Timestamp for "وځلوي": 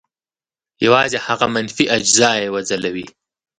2.53-3.05